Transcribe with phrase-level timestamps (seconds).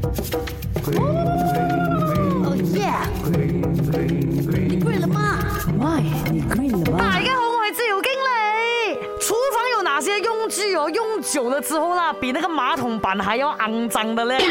[0.00, 2.88] 哦耶！
[3.30, 3.62] 你
[4.80, 5.38] g 了吗
[5.68, 5.72] 你
[6.48, 6.56] 了
[6.88, 7.04] 吗？
[9.20, 10.88] 厨房有哪些用具哦？
[10.90, 14.36] 用久了之后啦，比那个马桶板还要肮脏的嘞。
[14.36, 14.44] 哎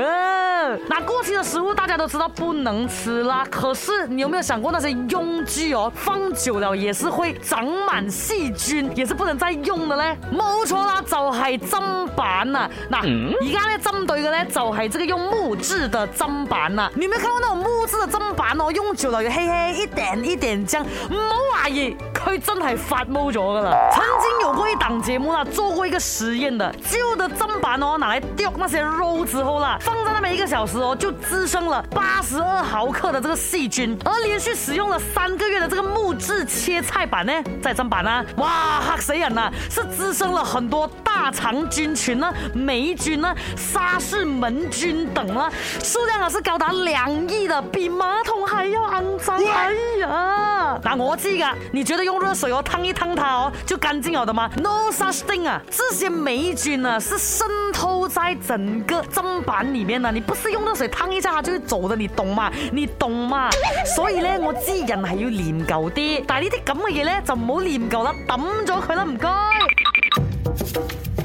[0.00, 0.45] 呀！
[0.88, 10.16] 那过期的食物大家都知道不能吃啦，可是你有没有想过那些用具哦，放久了也是会长满细菌，也是不能再用的呢？
[10.32, 12.68] 冇错啦，就系砧板啊！
[12.90, 16.90] 嗱，而家咧针对嘅咧就系这个用木质的砧板啊！
[16.94, 18.70] 你有有看过那种木质的砧板哦？
[18.72, 23.88] 用久了嘅，嘿嘿，一点一点将，唔好怀疑，佢真系发毛咗噶啦！
[23.92, 30.55] 曾经有过一档节目啦，做过一个实验的，旧的砧板哦，拿来剁那些肉之后啦，放在那边一个小。
[30.56, 45.46] 小时哦，就滋生了八十二毫克的这个细菌，而连续使用了三个月的这个木质切菜板呢，在砧板呢，哇，吓死人了，是滋生了很多大肠菌群呢、霉菌呢、沙氏门菌等呢，
[45.84, 50.55] 数量呢是高达两亿的，比马桶还要肮脏，哎呀。
[50.82, 55.60] 那我知噶，你觉得用热水哦烫一烫它哦就干净了的吗？No such thing 啊！
[55.70, 62.50] 这些霉菌啊是渗透在整个砧板里面呐，你不是用热水烫一下它就会走的，你懂吗？
[62.72, 63.48] 你懂吗？
[63.94, 69.28] 所以咧，我知人系要念旧啲，但系呢啲咁嘅嘢咧就唔好念旧啦，抌咗佢啦，唔该。